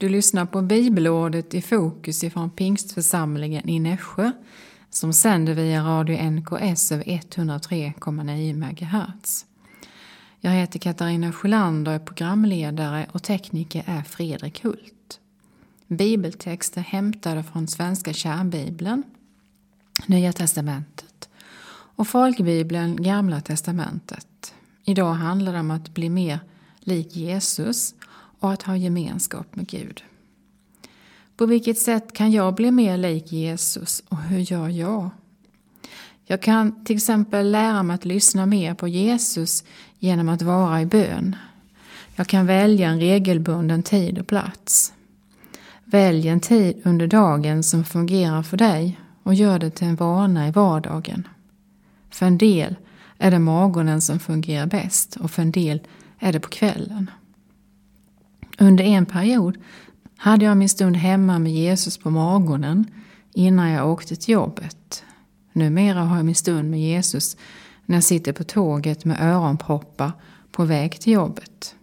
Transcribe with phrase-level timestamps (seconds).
[0.00, 4.32] Du lyssnar på bibelordet i fokus ifrån Pingstförsamlingen i Nässjö
[4.90, 9.46] som sänder via radio NKS över 103,9 MHz.
[10.40, 15.20] Jag heter Katarina Sjölander, är programledare och tekniker är Fredrik Hult.
[15.86, 19.02] Bibeltexter hämtade från Svenska kärnbibeln,
[20.06, 21.28] Nya testamentet
[21.72, 24.54] och folkbibeln Gamla testamentet.
[24.84, 26.40] Idag handlar det om att bli mer
[26.80, 27.94] lik Jesus
[28.40, 30.02] och att ha gemenskap med Gud.
[31.36, 35.10] På vilket sätt kan jag bli mer lik Jesus och hur gör jag?
[36.24, 39.64] Jag kan till exempel lära mig att lyssna mer på Jesus
[39.98, 41.36] genom att vara i bön.
[42.14, 44.92] Jag kan välja en regelbunden tid och plats.
[45.84, 50.48] Välj en tid under dagen som fungerar för dig och gör det till en vana
[50.48, 51.28] i vardagen.
[52.10, 52.76] För en del
[53.18, 55.80] är det morgonen som fungerar bäst och för en del
[56.18, 57.10] är det på kvällen.
[58.62, 59.58] Under en period
[60.16, 62.84] hade jag min stund hemma med Jesus på morgonen
[63.34, 65.04] innan jag åkte till jobbet.
[65.52, 67.36] Numera har jag min stund med Jesus
[67.86, 70.12] när jag sitter på tåget med öronproppar
[70.52, 71.74] på väg till jobbet.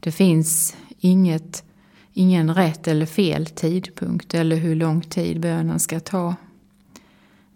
[0.00, 1.64] Det finns inget,
[2.12, 6.34] ingen rätt eller fel tidpunkt eller hur lång tid bönen ska ta.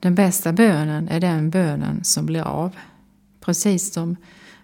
[0.00, 2.76] Den bästa bönen är den bönen som blir av.
[3.40, 4.16] Precis som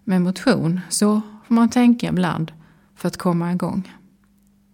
[0.05, 2.53] med motion, så får man tänka ibland
[2.99, 3.95] för att komma igång.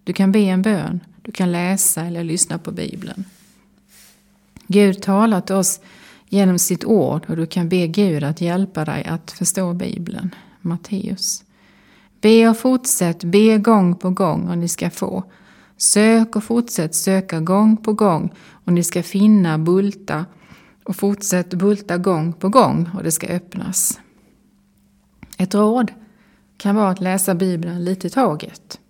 [0.05, 3.25] Du kan be en bön, du kan läsa eller lyssna på Bibeln.
[4.67, 5.81] Gud talar till oss
[6.29, 10.35] genom sitt ord och du kan be Gud att hjälpa dig att förstå Bibeln.
[10.61, 11.45] Matteus.
[12.21, 15.25] Be och fortsätt, be gång på gång och ni ska få.
[15.77, 18.33] Sök och fortsätt söka gång på gång
[18.65, 20.27] och ni ska finna, bulta
[20.85, 24.01] och fortsätt bulta gång på gång och det ska öppnas.
[25.37, 25.93] Ett råd
[26.57, 28.81] kan vara att läsa Bibeln lite i taget.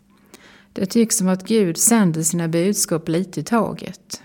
[0.72, 4.22] Det tycks som att Gud sänder sina budskap lite i taget.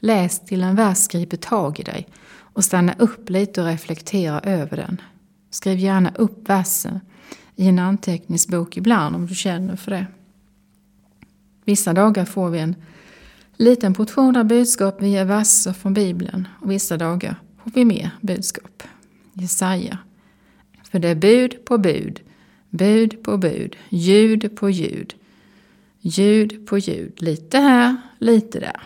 [0.00, 4.76] Läs till en vers griper tag i dig och stanna upp lite och reflektera över
[4.76, 5.00] den.
[5.50, 7.00] Skriv gärna upp versen
[7.56, 10.06] i en anteckningsbok ibland om du känner för det.
[11.64, 12.74] Vissa dagar får vi en
[13.56, 18.82] liten portion av budskap via verser från Bibeln och vissa dagar får vi mer budskap.
[19.32, 19.98] Jesaja.
[20.90, 22.20] För det är bud på bud,
[22.70, 25.14] bud på bud, ljud på ljud,
[26.00, 27.22] ljud på ljud.
[27.22, 28.80] Lite här, lite där.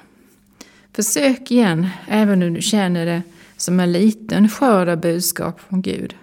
[0.93, 3.22] Försök igen, även om du känner det
[3.56, 6.15] som en liten skörd av budskap från Gud.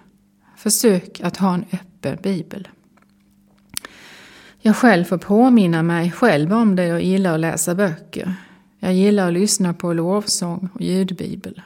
[0.58, 2.68] Försök att ha en öppen bibel.
[4.60, 8.34] Jag själv får påminna mig själv om det jag gillar att läsa böcker.
[8.80, 11.62] Jag gillar att lyssna på lovsång och ljudbibel.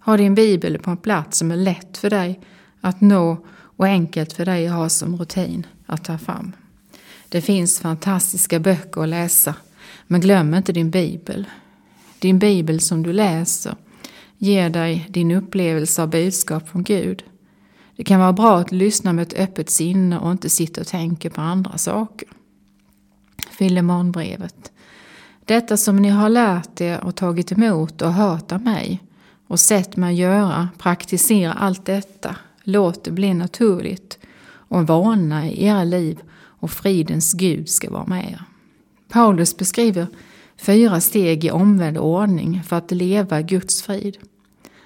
[0.00, 2.40] Ha din bibel på en plats som är lätt för dig
[2.80, 3.46] att nå
[3.76, 6.52] och enkelt för dig att ha som rutin att ta fram.
[7.28, 9.54] Det finns fantastiska böcker att läsa,
[10.06, 11.46] men glöm inte din bibel.
[12.18, 13.76] Din bibel som du läser
[14.38, 17.24] ger dig din upplevelse av budskap från Gud.
[17.96, 21.30] Det kan vara bra att lyssna med ett öppet sinne och inte sitta och tänka
[21.30, 22.28] på andra saker.
[23.50, 24.72] Filemonbrevet.
[25.44, 29.02] Detta som ni har lärt er och tagit emot och hört av mig
[29.46, 32.36] och sett mig göra, praktisera allt detta.
[32.64, 38.06] Låt det bli naturligt och en vana i era liv och fridens Gud ska vara
[38.06, 38.42] med er.
[39.08, 40.06] Paulus beskriver
[40.56, 44.16] fyra steg i omvänd ordning för att leva Guds frid.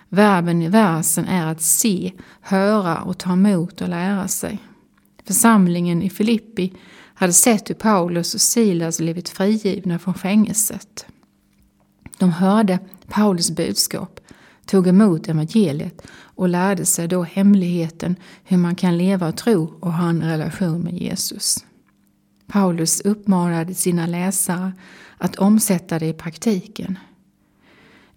[0.09, 4.59] Verben i versen är att se, höra och ta emot och lära sig.
[5.25, 6.73] Församlingen i Filippi
[7.15, 11.07] hade sett hur Paulus och Silas blivit frigivna från fängelset.
[12.19, 12.79] De hörde
[13.09, 14.21] Paulus budskap,
[14.71, 19.93] tog emot evangeliet och lärde sig då hemligheten hur man kan leva och tro och
[19.93, 21.65] ha en relation med Jesus.
[22.47, 24.73] Paulus uppmanade sina läsare
[25.19, 26.99] att omsätta det i praktiken.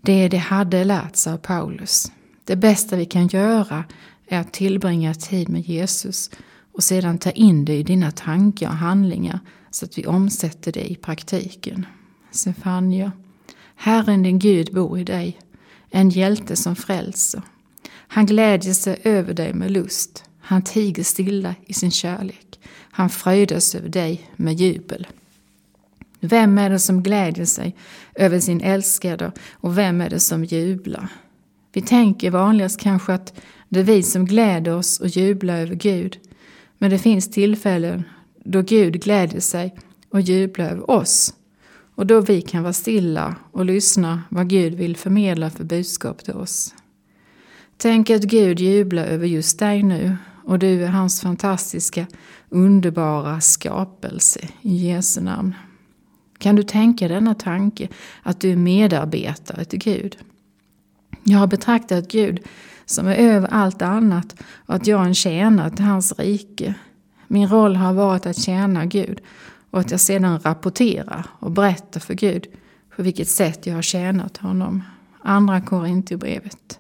[0.02, 2.12] Det de hade lärt sig av Paulus.
[2.44, 3.84] Det bästa vi kan göra
[4.28, 6.32] är att tillbringa tid med Jesus
[6.74, 9.40] och sedan ta in det i dina tankar och handlingar
[9.72, 11.86] så att vi omsätter det i praktiken.
[12.32, 13.12] Sefania.
[13.76, 15.40] Herren din Gud bor i dig,
[15.92, 17.42] en hjälte som frälser.
[17.92, 20.24] Han glädjer sig över dig med lust.
[20.40, 22.60] Han tiger stilla i sin kärlek.
[22.92, 25.08] Han fröjdas över dig med jubel.
[26.20, 27.76] Vem är det som glädjer sig
[28.16, 31.08] över sin älskade och vem är det som jublar?
[31.74, 33.34] Vi tänker vanligast kanske att
[33.70, 36.20] det är vi som gläder oss och jublar över Gud.
[36.78, 38.04] Men det finns tillfällen
[38.44, 39.76] då Gud gläder sig
[40.10, 41.34] och jublar över oss.
[41.96, 46.34] Och då vi kan vara stilla och lyssna vad Gud vill förmedla för budskap till
[46.34, 46.76] oss.
[47.78, 52.08] Tänk att Gud jublar över just dig nu och du är hans fantastiska,
[52.50, 55.56] underbara skapelse i Jesu namn.
[56.38, 57.88] Kan du tänka denna tanke
[58.24, 60.18] att du är medarbetare till Gud?
[61.24, 62.40] Jag har betraktat Gud
[62.86, 66.74] som är över allt annat och att jag är en tjänare till hans rike.
[67.28, 69.22] Min roll har varit att tjäna Gud
[69.72, 72.48] och att jag sedan rapporterar och berättar för Gud
[72.96, 74.84] på vilket sätt jag har tjänat honom.
[75.24, 76.80] Andra Korintierbrevet.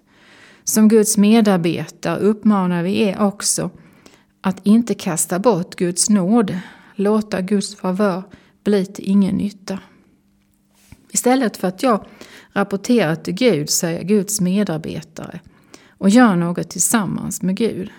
[0.63, 3.69] Som Guds medarbetare uppmanar vi er också
[4.41, 6.57] att inte kasta bort Guds nåd,
[6.95, 8.23] låta Guds favör
[8.63, 9.79] bli till ingen nytta.
[11.11, 12.05] Istället för att jag
[12.53, 15.39] rapporterar till Gud så är jag Guds medarbetare
[15.89, 17.89] och gör något tillsammans med Gud.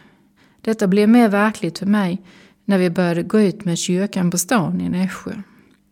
[0.60, 2.22] Detta blev mer verkligt för mig
[2.64, 5.32] när vi började gå ut med kyrkan på stan i Nässjö.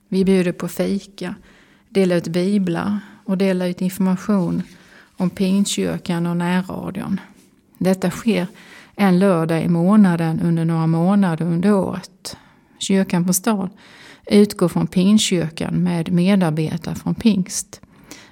[0.08, 1.34] Vi bjuder på fika,
[1.88, 4.62] delar ut biblar och delar ut information
[5.16, 7.20] om Pingstkyrkan och närradion.
[7.78, 8.46] Detta sker
[8.94, 12.36] en lördag i månaden under några månader under året.
[12.78, 13.70] Kyrkan på stan
[14.26, 17.80] utgår från Pingstkyrkan med medarbetare från pingst.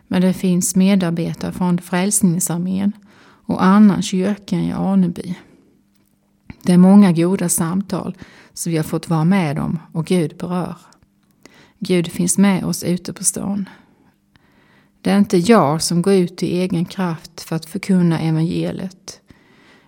[0.06, 5.34] Men det finns medarbetare från Frälsningsarmén och annan kyrkan i Aneby.
[6.62, 8.16] Det är många goda samtal
[8.52, 10.76] som vi har fått vara med om och Gud berör.
[11.78, 13.68] Gud finns med oss ute på stan.
[15.00, 19.20] Det är inte jag som går ut i egen kraft för att förkunna evangeliet.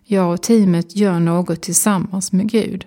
[0.04, 2.86] Jag och teamet gör något tillsammans med Gud.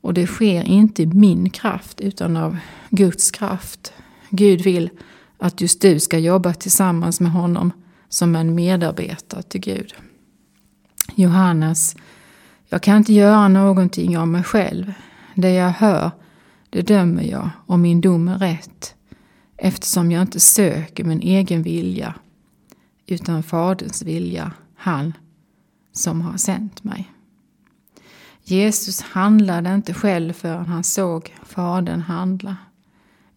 [0.00, 2.58] Och det sker inte i min kraft utan av
[2.90, 3.92] Guds kraft.
[4.30, 4.90] Gud vill
[5.38, 7.72] att just du ska jobba tillsammans med honom
[8.08, 9.94] som en medarbetare till Gud.
[11.14, 11.96] Johannes,
[12.74, 14.92] jag kan inte göra någonting av mig själv.
[15.34, 16.10] Det jag hör,
[16.70, 18.94] det dömer jag och min dom är rätt
[19.56, 22.14] eftersom jag inte söker min egen vilja
[23.06, 25.12] utan Faderns vilja, han
[25.92, 27.12] som har sänt mig.
[28.44, 32.56] Jesus handlade inte själv förrän han såg Fadern handla.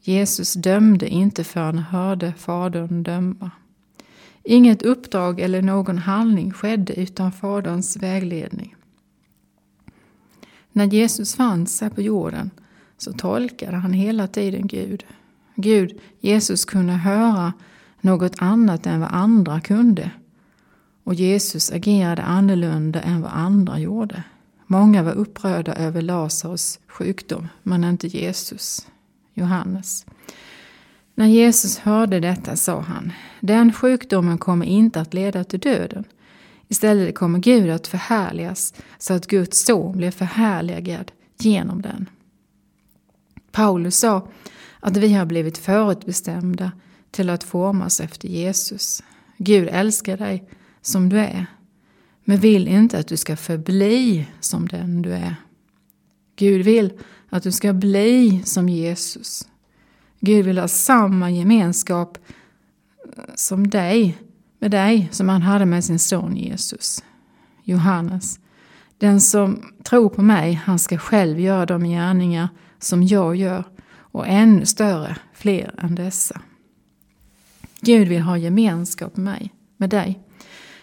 [0.01, 3.51] Jesus dömde inte förrän han hörde Fadern döma.
[4.43, 8.73] Inget uppdrag eller någon handling skedde utan Faderns vägledning.
[10.77, 12.51] När Jesus fanns här på jorden
[12.97, 15.05] så tolkade han hela tiden Gud.
[15.55, 17.53] Gud, Jesus kunde höra
[18.01, 20.11] något annat än vad andra kunde.
[21.03, 24.23] Och Jesus agerade annorlunda än vad andra gjorde.
[24.67, 28.87] Många var upprörda över Lazarus sjukdom, men inte Jesus.
[29.33, 30.05] Johannes.
[31.15, 36.03] När Jesus hörde detta sa han, den sjukdomen kommer inte att leda till döden.
[36.67, 42.09] Istället kommer Gud att förhärligas så att Guds son blir förhärligad genom den.
[43.51, 44.27] Paulus sa
[44.79, 46.71] att vi har blivit förutbestämda
[47.11, 49.03] till att formas efter Jesus.
[49.37, 50.49] Gud älskar dig
[50.81, 51.45] som du är,
[52.23, 55.35] men vill inte att du ska förbli som den du är.
[56.35, 56.93] Gud vill
[57.29, 59.47] att du ska bli som Jesus.
[60.19, 62.17] Gud vill ha samma gemenskap
[63.17, 64.17] eh, som dig,
[64.59, 67.03] med dig som han hade med sin son Jesus.
[67.63, 68.39] Johannes.
[68.97, 72.49] Den som tror på mig, han ska själv göra de gärningar
[72.79, 76.41] som jag gör och ännu större, fler än dessa.
[77.81, 80.19] Gud vill ha gemenskap med mig, med dig.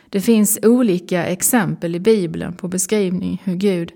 [0.08, 3.92] Det finns olika exempel i Bibeln på beskrivning hur Gud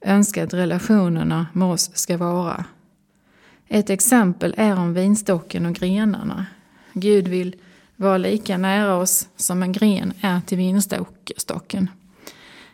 [0.00, 2.64] önskar att relationerna med oss ska vara.
[3.68, 6.46] Ett exempel är om vinstocken och grenarna.
[6.92, 7.56] Gud vill
[7.96, 11.90] var lika nära oss som en gren är till vinstocken.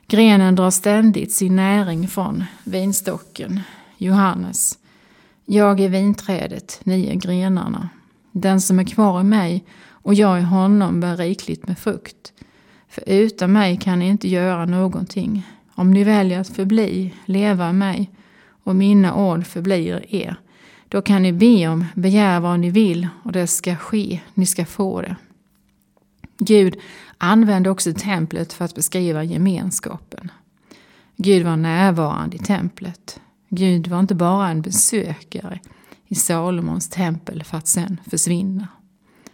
[0.06, 3.60] Grenen drar ständigt sin näring från vinstocken.
[3.96, 4.78] Johannes.
[5.46, 7.88] Jag är vinträdet, ni är grenarna.
[8.32, 12.32] Den som är kvar i mig och jag i honom bär rikligt med frukt.
[12.88, 15.46] För utan mig kan ni inte göra någonting.
[15.74, 18.10] Om ni väljer att förbli, leva i mig
[18.64, 20.36] och mina ord förblir er,
[20.88, 24.66] då kan ni be om, begär vad ni vill och det ska ske, ni ska
[24.66, 25.16] få det.
[26.38, 26.76] Gud
[27.18, 30.30] använde också templet för att beskriva gemenskapen.
[31.16, 33.20] Gud var närvarande i templet.
[33.48, 35.60] Gud var inte bara en besökare
[36.06, 38.68] i Salomons tempel för att sen försvinna.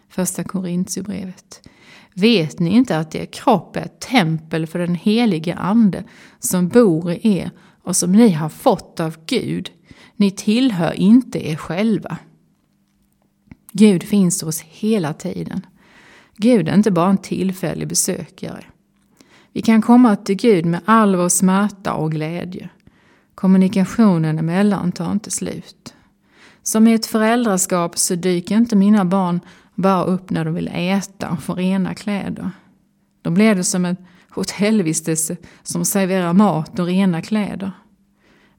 [0.08, 1.68] Första Korintierbrevet.
[2.14, 6.04] Vet ni inte att er kropp är ett tempel för den helige Ande
[6.38, 7.50] som bor i er
[7.82, 9.70] och som ni har fått av Gud?
[10.16, 12.18] Ni tillhör inte er själva.
[13.72, 15.66] Gud finns hos hela tiden.
[16.36, 18.64] Gud är inte bara en tillfällig besökare.
[19.52, 22.68] Vi kan komma till Gud med all vår smärta och glädje.
[23.34, 25.94] Kommunikationen emellan tar inte slut.
[26.62, 29.40] Som i ett föräldraskap så dyker inte mina barn
[29.74, 32.50] bara upp när de vill äta och få rena kläder.
[33.22, 33.96] Då blir det som en
[34.30, 37.72] hotellvistelse som serverar mat och rena kläder.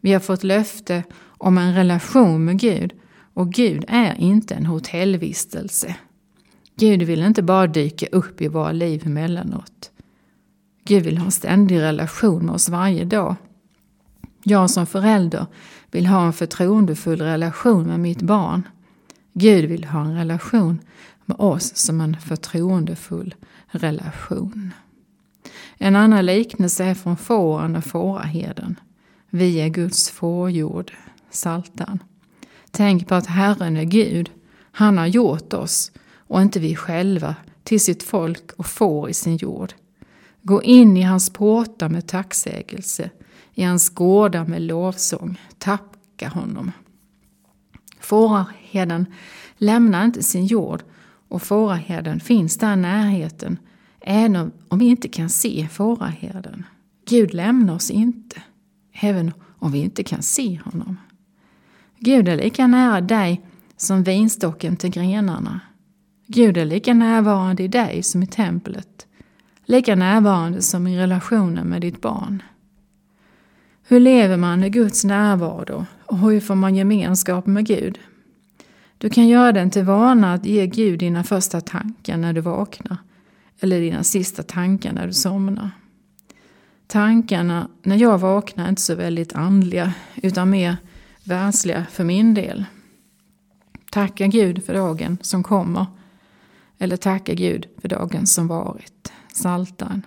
[0.01, 1.03] Vi har fått löfte
[1.37, 2.93] om en relation med Gud
[3.33, 5.95] Och Gud är inte en hotellvistelse.
[6.75, 9.91] Gud vill inte bara dyka upp i våra liv emellanåt.
[10.83, 13.35] Gud vill ha en ständig relation med oss varje dag.
[14.43, 15.45] Jag som förälder
[15.91, 18.67] vill ha en förtroendefull relation med mitt barn.
[19.33, 20.79] Gud vill ha en relation
[21.25, 23.35] med oss som en förtroendefull
[23.67, 24.73] relation.
[25.77, 28.79] En annan liknelse är från fåren och fåraherden.
[29.29, 30.91] Vi är Guds fårjord,
[31.35, 32.03] Saltan.
[32.71, 34.31] Tänk på att Herren är Gud.
[34.71, 39.37] Han har gjort oss och inte vi själva till sitt folk och får i sin
[39.37, 39.73] jord.
[40.41, 43.09] Gå in i hans portar med tacksägelse,
[43.53, 45.39] i hans gårdar med lovsång.
[45.57, 46.71] Tacka honom.
[47.99, 49.05] Fåraherden
[49.57, 50.83] lämnar inte sin jord
[51.27, 53.57] och fåraherden finns där i närheten
[54.05, 56.65] även om vi inte kan se fåraherden.
[57.07, 58.43] Gud lämnar oss inte,
[58.93, 60.97] även om vi inte kan se honom.
[61.99, 63.41] Gud är lika nära dig
[63.77, 65.59] som vinstocken till grenarna.
[66.27, 69.07] Gud är lika närvarande i dig som i templet.
[69.65, 72.43] Lika närvarande som i relationen med ditt barn.
[73.87, 77.99] Hur lever man i Guds närvaro och hur får man gemenskap med Gud?
[78.97, 82.97] Du kan göra den till vana att ge Gud dina första tankar när du vaknar
[83.59, 85.71] eller dina sista tankar när du somnar.
[86.87, 90.77] Tankarna när jag vaknar är inte så väldigt andliga utan mer
[91.27, 92.65] världsliga för min del.
[93.91, 95.85] Tacka Gud för dagen som kommer.
[96.77, 99.13] Eller tacka Gud för dagen som varit.
[99.33, 100.05] Saltan.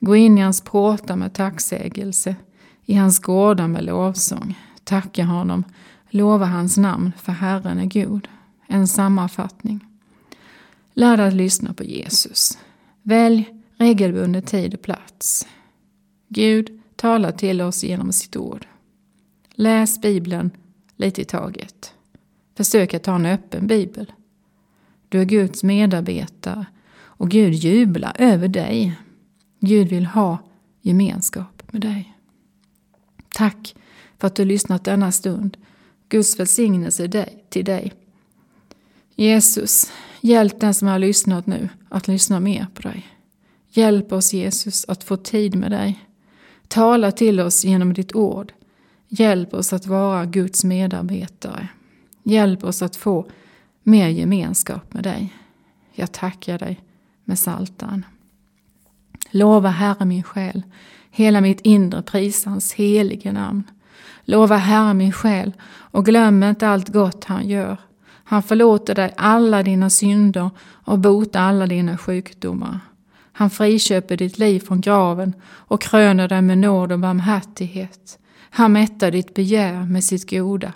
[0.00, 2.36] Gå in i hans pråta med tacksägelse.
[2.84, 4.58] I hans gårdar med lovsång.
[4.84, 5.64] Tacka honom.
[6.10, 8.28] Lova hans namn för Herren är god.
[8.66, 9.80] En sammanfattning.
[10.94, 12.58] Lär dig att lyssna på Jesus.
[13.02, 15.46] Välj regelbunden tid och plats.
[16.28, 18.66] Gud talar till oss genom sitt ord.
[19.54, 20.50] Läs Bibeln
[20.96, 21.94] lite i taget.
[22.56, 24.12] Försök att ha en öppen bibel.
[25.08, 28.98] Du är Guds medarbetare och Gud jublar över dig.
[29.60, 30.38] Gud vill ha
[30.80, 32.16] gemenskap med dig.
[33.34, 33.74] Tack
[34.18, 35.56] för att du lyssnat denna stund.
[36.08, 37.92] Guds välsignelse till dig.
[39.14, 43.06] Jesus, hjälp den som har lyssnat nu att lyssna mer på dig.
[43.68, 46.04] Hjälp oss Jesus att få tid med dig.
[46.68, 48.52] Tala till oss genom ditt ord.
[49.14, 51.68] Hjälp oss att vara Guds medarbetare.
[52.22, 53.26] Hjälp oss att få
[53.82, 55.34] mer gemenskap med dig.
[55.92, 56.80] Jag tackar dig
[57.24, 58.04] med saltan.
[59.30, 60.62] Lova Herre min själ,
[61.10, 63.62] hela mitt inre prisa hans helige namn.
[64.24, 67.76] Lova Herre min själ och glöm inte allt gott han gör.
[68.24, 72.80] Han förlåter dig alla dina synder och botar alla dina sjukdomar.
[73.32, 78.18] Han friköper ditt liv från graven och kröner dig med nåd och barmhärtighet.
[78.50, 80.72] Han mättar ditt begär med sitt goda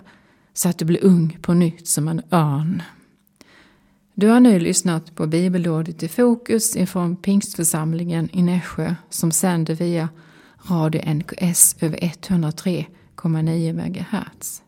[0.53, 2.83] så att du blir ung på nytt som en örn.
[4.13, 10.09] Du har nu lyssnat på bibelordet i fokus ifrån Pingstförsamlingen i Nässjö som sänder via
[10.69, 14.61] Radio NKS över 103,9 MHz.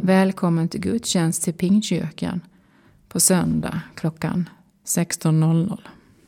[0.00, 2.40] Välkommen till gudstjänst till Pingstkyrkan
[3.08, 4.48] på söndag klockan
[4.86, 5.78] 16.00.